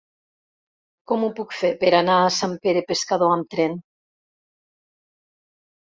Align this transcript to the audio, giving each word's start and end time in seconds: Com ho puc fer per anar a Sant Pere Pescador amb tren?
Com 1.11 1.25
ho 1.27 1.29
puc 1.41 1.53
fer 1.57 1.69
per 1.83 1.91
anar 1.99 2.15
a 2.23 2.33
Sant 2.37 2.57
Pere 2.65 2.83
Pescador 2.93 3.35
amb 3.37 3.53
tren? 3.55 3.79